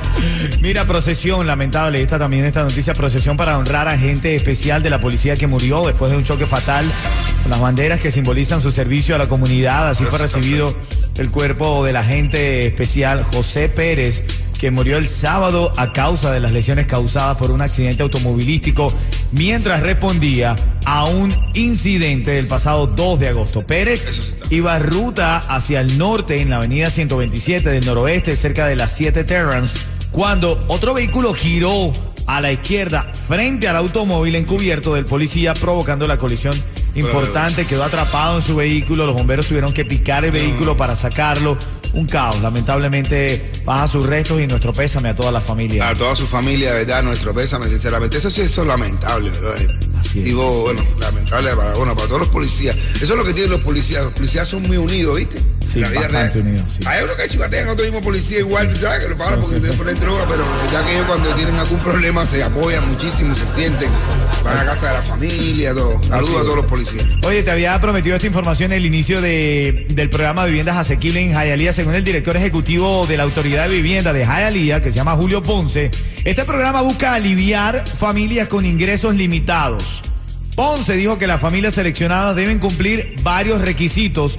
Mira, 0.61 0.85
procesión, 0.85 1.45
lamentable, 1.45 2.01
esta 2.01 2.17
también, 2.17 2.45
esta 2.45 2.63
noticia, 2.63 2.93
procesión 2.93 3.37
para 3.37 3.57
honrar 3.57 3.87
a 3.87 3.97
gente 3.97 4.35
especial 4.35 4.81
de 4.81 4.89
la 4.89 4.99
policía 4.99 5.35
que 5.35 5.47
murió 5.47 5.85
después 5.85 6.11
de 6.11 6.17
un 6.17 6.23
choque 6.23 6.45
fatal. 6.45 6.85
Las 7.49 7.59
banderas 7.59 7.99
que 7.99 8.11
simbolizan 8.11 8.61
su 8.61 8.71
servicio 8.71 9.15
a 9.15 9.17
la 9.17 9.27
comunidad, 9.27 9.89
así 9.89 10.05
fue 10.05 10.19
recibido 10.19 10.75
el 11.17 11.29
cuerpo 11.29 11.83
del 11.83 11.97
agente 11.97 12.65
especial 12.65 13.23
José 13.23 13.69
Pérez, 13.69 14.23
que 14.63 14.71
murió 14.71 14.97
el 14.97 15.09
sábado 15.09 15.73
a 15.75 15.91
causa 15.91 16.31
de 16.31 16.39
las 16.39 16.53
lesiones 16.53 16.87
causadas 16.87 17.35
por 17.35 17.51
un 17.51 17.61
accidente 17.61 18.01
automovilístico 18.01 18.87
mientras 19.33 19.81
respondía 19.81 20.55
a 20.85 21.03
un 21.03 21.35
incidente 21.53 22.31
del 22.31 22.47
pasado 22.47 22.87
2 22.87 23.19
de 23.19 23.27
agosto. 23.27 23.67
Pérez 23.67 24.05
iba 24.51 24.79
ruta 24.79 25.35
hacia 25.35 25.81
el 25.81 25.97
norte 25.97 26.41
en 26.41 26.49
la 26.49 26.59
avenida 26.59 26.89
127 26.89 27.71
del 27.71 27.85
noroeste, 27.85 28.37
cerca 28.37 28.65
de 28.65 28.77
las 28.77 28.93
7 28.93 29.25
Terrans, 29.25 29.79
cuando 30.11 30.57
otro 30.69 30.93
vehículo 30.93 31.33
giró 31.33 31.91
a 32.25 32.39
la 32.39 32.53
izquierda 32.53 33.11
frente 33.27 33.67
al 33.67 33.75
automóvil 33.75 34.33
encubierto 34.35 34.93
del 34.93 35.03
policía, 35.03 35.55
provocando 35.55 36.07
la 36.07 36.17
colisión 36.17 36.55
importante. 36.95 37.65
Quedó 37.65 37.83
atrapado 37.83 38.37
en 38.37 38.43
su 38.43 38.55
vehículo. 38.55 39.05
Los 39.05 39.15
bomberos 39.15 39.47
tuvieron 39.47 39.73
que 39.73 39.83
picar 39.83 40.23
el 40.23 40.31
vehículo 40.31 40.77
para 40.77 40.95
sacarlo. 40.95 41.57
Un 41.93 42.07
caos. 42.07 42.41
Lamentablemente 42.41 43.51
baja 43.65 43.87
sus 43.87 44.05
restos 44.05 44.41
y 44.41 44.47
nuestro 44.47 44.73
pésame 44.73 45.09
a 45.09 45.15
toda 45.15 45.31
la 45.31 45.41
familia. 45.41 45.89
A 45.89 45.93
toda 45.93 46.15
su 46.15 46.25
familia, 46.25 46.71
de 46.73 46.79
verdad, 46.79 47.03
nuestro 47.03 47.33
pésame, 47.33 47.67
sinceramente. 47.67 48.17
Eso 48.17 48.29
sí, 48.29 48.41
eso 48.41 48.61
es 48.61 48.67
lamentable, 48.67 49.29
¿verdad? 49.29 49.55
Así 49.99 50.19
es, 50.19 50.25
Digo, 50.25 50.49
así 50.49 50.61
bueno, 50.61 50.83
lamentable 50.99 51.55
para, 51.55 51.73
bueno, 51.75 51.95
para 51.95 52.07
todos 52.07 52.21
los 52.21 52.29
policías. 52.29 52.75
Eso 52.95 53.13
es 53.13 53.17
lo 53.17 53.23
que 53.23 53.33
tienen 53.33 53.51
los 53.51 53.61
policías. 53.61 54.03
Los 54.03 54.13
policías 54.13 54.47
son 54.47 54.63
muy 54.63 54.77
unidos, 54.77 55.17
¿viste? 55.17 55.39
Sí, 55.71 55.79
la 55.79 55.89
vida 55.89 56.01
bastante 56.01 56.33
real. 56.35 56.47
unidos, 56.47 56.71
sí. 56.77 56.83
Hay 56.85 57.03
uno 57.03 57.15
que 57.15 57.27
chivatean 57.27 57.67
a 57.67 57.71
otro 57.71 57.85
mismo 57.85 58.01
policía 58.01 58.39
igual, 58.39 58.75
¿sabes? 58.79 59.03
Que 59.03 59.09
lo 59.09 59.17
pagan 59.17 59.41
porque 59.41 59.59
te 59.59 59.73
ponen 59.73 59.99
droga, 59.99 60.25
pero 60.27 60.43
ya 60.71 60.85
que 60.85 60.93
ellos 60.93 61.05
cuando 61.07 61.33
tienen 61.33 61.55
algún 61.55 61.79
problema 61.79 62.25
se 62.25 62.43
apoyan 62.43 62.87
muchísimo, 62.87 63.33
se 63.33 63.45
sienten, 63.55 63.89
van 64.43 64.57
a 64.57 64.65
casa 64.65 64.87
de 64.87 64.93
la 64.93 65.01
familia, 65.01 65.73
todo. 65.73 66.01
Saludos 66.03 66.35
a 66.37 66.41
todos 66.43 66.55
los 66.57 66.65
policías. 66.65 67.05
Oye, 67.23 67.43
te 67.43 67.51
había 67.51 67.79
prometido 67.79 68.15
esta 68.15 68.27
información 68.27 68.71
en 68.71 68.77
el 68.79 68.85
inicio 68.85 69.21
de- 69.21 69.87
del 69.93 70.09
programa 70.09 70.45
Viviendas 70.45 70.77
Asequibles 70.77 71.23
en 71.23 71.31
Hialeah. 71.31 71.73
Según 71.73 71.95
el 71.95 72.03
director 72.03 72.35
ejecutivo 72.37 73.05
de 73.07 73.17
la 73.17 73.23
Autoridad 73.23 73.67
de 73.67 73.73
Vivienda 73.75 74.13
de 74.13 74.25
Hialeah, 74.25 74.81
que 74.81 74.89
se 74.89 74.95
llama 74.95 75.15
Julio 75.15 75.41
Ponce, 75.43 75.91
este 76.25 76.43
programa 76.43 76.81
busca 76.81 77.13
aliviar 77.13 77.85
familias 77.87 78.47
con 78.47 78.65
ingresos 78.65 79.15
limitados. 79.15 80.01
Ponce 80.55 80.93
dijo 80.95 81.17
que 81.17 81.25
las 81.27 81.41
familias 81.41 81.73
seleccionadas 81.73 82.35
deben 82.35 82.59
cumplir 82.59 83.15
varios 83.23 83.61
requisitos 83.61 84.37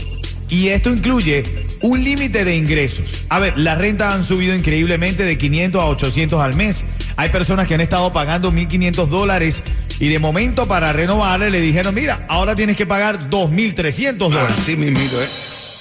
y 0.49 0.69
esto 0.69 0.91
incluye 0.93 1.43
un 1.81 2.05
límite 2.05 2.45
de 2.45 2.57
ingresos. 2.57 3.25
A 3.31 3.41
ver, 3.41 3.59
las 3.59 3.79
rentas 3.79 4.15
han 4.15 4.25
subido 4.25 4.55
increíblemente 4.55 5.25
de 5.25 5.37
500 5.37 5.83
a 5.83 5.87
800 5.87 6.41
al 6.41 6.55
mes. 6.55 6.85
Hay 7.17 7.31
personas 7.31 7.67
que 7.67 7.75
han 7.75 7.81
estado 7.81 8.13
pagando 8.13 8.53
1.500 8.53 9.09
dólares 9.09 9.63
y 10.01 10.09
de 10.09 10.19
momento 10.19 10.67
para 10.67 10.93
renovarle 10.93 11.51
le 11.51 11.61
dijeron, 11.61 11.95
mira, 11.95 12.27
ahora 12.29 12.55
tienes 12.55 12.77
que 12.77 12.87
pagar 12.87 13.31
2.300 13.31 14.17
dólares. 14.17 14.57
Así 14.59 14.77
mismito, 14.77 15.21
¿eh? 15.23 15.27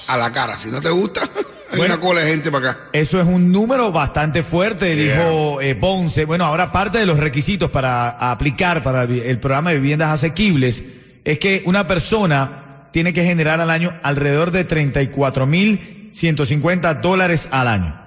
A 0.07 0.17
la 0.17 0.31
cara. 0.31 0.57
Si 0.57 0.69
no 0.69 0.81
te 0.81 0.89
gusta, 0.89 1.21
hay 1.71 1.77
Bueno. 1.77 1.95
una 1.95 2.01
cola 2.01 2.21
de 2.21 2.31
gente 2.31 2.51
para 2.51 2.71
acá. 2.71 2.79
Eso 2.93 3.19
es 3.19 3.25
un 3.25 3.51
número 3.51 3.91
bastante 3.91 4.43
fuerte, 4.43 4.95
dijo 4.95 5.61
eh, 5.61 5.75
Ponce. 5.75 6.25
Bueno, 6.25 6.45
ahora 6.45 6.71
parte 6.71 6.97
de 6.99 7.05
los 7.05 7.17
requisitos 7.17 7.71
para 7.71 8.09
aplicar 8.09 8.83
para 8.83 9.03
el 9.03 9.39
programa 9.39 9.71
de 9.71 9.77
viviendas 9.77 10.09
asequibles 10.09 10.83
es 11.23 11.39
que 11.39 11.63
una 11.65 11.87
persona 11.87 12.87
tiene 12.91 13.13
que 13.13 13.23
generar 13.23 13.59
al 13.61 13.69
año 13.71 13.93
alrededor 14.03 14.51
de 14.51 14.65
34 14.65 15.45
mil 15.47 16.09
150 16.11 16.93
dólares 16.95 17.47
al 17.49 17.67
año. 17.67 17.97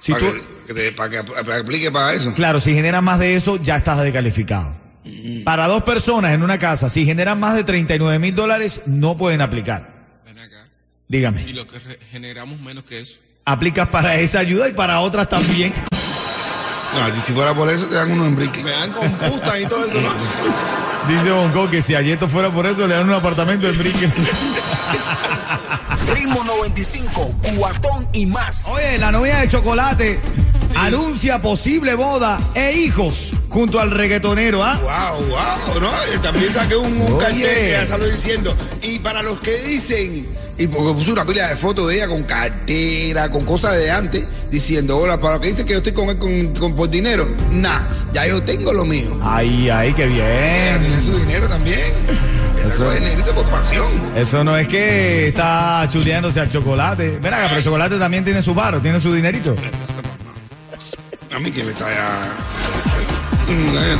Si 0.00 0.12
para, 0.12 0.24
tú- 0.26 0.32
que, 0.74 0.92
para 0.92 1.10
que 1.10 1.18
aplique 1.58 1.90
para 1.90 2.12
eso. 2.12 2.32
Claro, 2.34 2.60
si 2.60 2.72
generas 2.74 3.02
más 3.02 3.18
de 3.18 3.34
eso, 3.34 3.56
ya 3.56 3.76
estás 3.76 3.98
descalificado. 4.02 4.76
Para 5.44 5.66
dos 5.66 5.82
personas 5.82 6.32
en 6.32 6.42
una 6.42 6.58
casa, 6.58 6.88
si 6.88 7.04
generan 7.04 7.38
más 7.40 7.54
de 7.54 7.64
39 7.64 8.18
mil 8.18 8.34
dólares, 8.34 8.82
no 8.86 9.16
pueden 9.16 9.40
aplicar. 9.40 9.88
Ven 10.26 10.38
acá. 10.38 10.64
Dígame, 11.08 11.42
Y 11.42 11.52
lo 11.52 11.66
que 11.66 11.78
generamos 12.10 12.60
menos 12.60 12.84
que 12.84 13.00
eso. 13.00 13.14
aplicas 13.44 13.88
para 13.88 14.16
esa 14.16 14.40
ayuda 14.40 14.68
y 14.68 14.72
para 14.72 15.00
otras 15.00 15.28
también. 15.28 15.72
No, 16.94 17.08
y 17.08 17.20
si 17.20 17.32
fuera 17.32 17.54
por 17.54 17.68
eso, 17.68 17.86
te 17.86 17.94
dan 17.94 18.10
unos 18.12 18.28
embriques. 18.28 18.62
Me 18.64 18.70
dan 18.70 18.90
con 18.92 19.10
puta 19.12 19.60
y 19.60 19.66
todo 19.66 19.84
eso, 19.86 20.00
¿no? 20.00 20.12
Dice 21.08 21.30
Bonco 21.30 21.70
que 21.70 21.80
si 21.82 21.94
ayer 21.94 22.18
fuera 22.28 22.50
por 22.50 22.66
eso, 22.66 22.86
le 22.86 22.94
dan 22.94 23.08
un 23.08 23.14
apartamento 23.14 23.68
en 23.68 23.78
Brinque. 23.78 24.06
Ritmo 26.14 26.42
95, 26.44 27.34
cuatón 27.56 28.08
y 28.12 28.26
más. 28.26 28.66
Oye, 28.68 28.98
la 28.98 29.12
novia 29.12 29.38
de 29.40 29.48
chocolate 29.48 30.20
anuncia 30.76 31.40
posible 31.40 31.94
boda 31.94 32.38
e 32.54 32.72
hijos 32.72 33.32
junto 33.48 33.80
al 33.80 33.90
reggaetonero, 33.90 34.62
¿ah? 34.62 34.78
Wow, 34.82 35.26
wow, 35.26 35.80
¿no? 35.80 36.20
También 36.22 36.52
saqué 36.52 36.76
un, 36.76 37.00
un 37.00 37.18
cartel 37.18 37.42
que 37.42 37.70
ya 37.72 37.86
salió 37.86 38.06
diciendo. 38.08 38.54
Y 38.82 38.98
para 39.00 39.22
los 39.22 39.40
que 39.40 39.56
dicen, 39.62 40.26
y 40.56 40.66
porque 40.68 40.94
puso 40.98 41.12
una 41.12 41.24
pila 41.24 41.48
de 41.48 41.56
fotos 41.56 41.88
de 41.88 41.96
ella 41.96 42.08
con 42.08 42.22
cartera, 42.24 43.30
con 43.30 43.44
cosas 43.44 43.76
de 43.76 43.90
antes, 43.90 44.24
diciendo, 44.50 44.98
hola, 44.98 45.20
para 45.20 45.34
los 45.34 45.42
que 45.42 45.48
dicen 45.48 45.66
que 45.66 45.72
yo 45.72 45.78
estoy 45.78 45.92
con 45.92 46.08
él 46.10 46.18
con, 46.18 46.54
con- 46.54 46.74
por 46.76 46.88
dinero, 46.90 47.28
nah, 47.50 47.80
ya 48.12 48.26
yo 48.26 48.42
tengo 48.42 48.72
lo 48.72 48.84
mío. 48.84 49.18
Ay, 49.22 49.68
ay, 49.70 49.92
qué 49.94 50.04
Ella 50.04 50.78
tiene 50.80 50.88
bien. 50.88 51.02
su 51.02 51.18
dinero 51.18 51.48
también. 51.48 51.78
Eso- 52.66 52.84
por 53.34 53.44
pasión. 53.46 53.86
Eso 54.16 54.42
no 54.44 54.56
es 54.56 54.66
que 54.68 55.28
está 55.28 55.86
chuleándose 55.90 56.40
al 56.40 56.50
chocolate. 56.50 57.18
Ven 57.22 57.32
acá, 57.32 57.44
pero 57.46 57.58
el 57.58 57.64
chocolate 57.64 57.98
también 57.98 58.24
tiene 58.24 58.42
su 58.42 58.52
varo, 58.54 58.80
tiene 58.80 59.00
su 59.00 59.12
dinerito. 59.12 59.54
A 61.34 61.38
mí 61.38 61.50
que 61.50 61.62
me 61.64 61.70
está 61.70 61.86
ya. 61.88 62.36
Eh, 63.48 63.96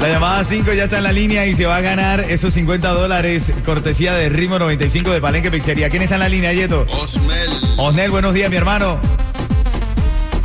La 0.00 0.08
llamada 0.08 0.44
5 0.44 0.72
ya 0.72 0.84
está 0.84 0.98
en 0.98 1.04
la 1.04 1.12
línea 1.12 1.46
y 1.46 1.54
se 1.54 1.66
va 1.66 1.76
a 1.76 1.80
ganar 1.80 2.20
esos 2.20 2.54
50 2.54 2.88
dólares 2.90 3.52
cortesía 3.64 4.14
de 4.14 4.28
Ritmo 4.28 4.58
95 4.58 5.10
de 5.10 5.20
Palenque 5.20 5.50
Pizzería. 5.50 5.90
¿Quién 5.90 6.02
está 6.02 6.14
en 6.16 6.20
la 6.20 6.28
línea, 6.28 6.52
Yeto? 6.52 6.86
Osmel. 6.92 7.48
Osnel, 7.76 8.10
buenos 8.10 8.34
días, 8.34 8.50
mi 8.50 8.56
hermano. 8.56 8.98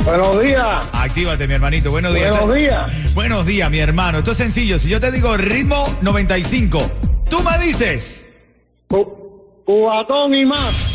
Buenos 0.04 0.42
días. 0.42 0.82
Actívate, 0.92 1.46
mi 1.46 1.54
hermanito. 1.54 1.90
Buenos 1.90 2.14
días. 2.14 2.30
Buenos 2.38 2.56
días. 2.56 3.14
Buenos 3.14 3.46
días, 3.46 3.70
mi 3.70 3.78
hermano. 3.78 4.18
Esto 4.18 4.32
es 4.32 4.38
sencillo. 4.38 4.78
Si 4.78 4.88
yo 4.88 4.98
te 5.00 5.12
digo 5.12 5.36
ritmo 5.36 5.86
95, 6.02 6.90
tú 7.28 7.40
me 7.42 7.58
dices. 7.64 8.26
Cu- 8.88 9.62
Cubatón 9.64 10.34
y 10.34 10.46
más. 10.46 10.89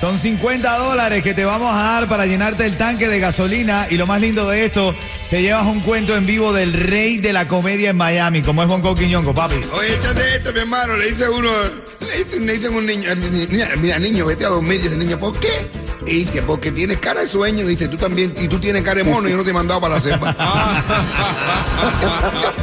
Son 0.00 0.16
50 0.16 0.78
dólares 0.78 1.24
que 1.24 1.34
te 1.34 1.44
vamos 1.44 1.74
a 1.74 1.82
dar 1.82 2.08
para 2.08 2.24
llenarte 2.24 2.64
el 2.64 2.76
tanque 2.76 3.08
de 3.08 3.18
gasolina. 3.18 3.88
Y 3.90 3.96
lo 3.96 4.06
más 4.06 4.20
lindo 4.20 4.48
de 4.48 4.64
esto, 4.64 4.94
te 5.28 5.42
llevas 5.42 5.66
un 5.66 5.80
cuento 5.80 6.14
en 6.14 6.24
vivo 6.24 6.52
del 6.52 6.72
rey 6.72 7.18
de 7.18 7.32
la 7.32 7.48
comedia 7.48 7.90
en 7.90 7.96
Miami, 7.96 8.40
como 8.42 8.62
es 8.62 8.68
Bonco 8.68 8.94
Quiñongo, 8.94 9.34
papi. 9.34 9.56
Oye, 9.72 9.94
échate 9.94 10.36
esto, 10.36 10.52
mi 10.52 10.60
hermano. 10.60 10.96
Le 10.96 11.10
dice 11.10 11.28
uno, 11.28 11.50
le 11.98 12.24
dice, 12.24 12.38
le 12.38 12.52
dicen 12.52 12.74
a 12.74 12.76
un 12.76 12.86
niño, 12.86 13.10
mira, 13.50 13.68
mira, 13.78 13.98
niño, 13.98 14.26
vete 14.26 14.44
a 14.44 14.50
dormir. 14.50 14.80
Y 14.80 14.86
ese 14.86 14.96
niño, 14.96 15.18
¿por 15.18 15.36
qué? 15.40 15.68
Y 16.06 16.20
dice, 16.20 16.42
porque 16.42 16.70
tienes 16.70 16.98
cara 16.98 17.22
de 17.22 17.26
sueño. 17.26 17.64
Y 17.64 17.70
dice, 17.70 17.88
tú 17.88 17.96
también, 17.96 18.32
y 18.36 18.46
tú 18.46 18.60
tienes 18.60 18.84
cara 18.84 19.02
de 19.02 19.04
mono 19.04 19.26
y 19.26 19.32
yo 19.32 19.36
no 19.36 19.42
te 19.42 19.50
he 19.50 19.52
mandado 19.52 19.80
para 19.80 19.96
la 19.96 20.00
selva. 20.00 20.36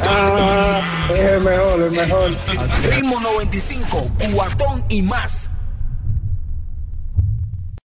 Ah, 0.08 1.08
es 1.12 1.20
el 1.20 1.40
mejor, 1.40 1.82
el 1.82 1.90
mejor. 1.90 2.30
Ritmo 2.88 3.20
95, 3.20 4.10
cuatón 4.32 4.84
y 4.88 5.02
más. 5.02 5.50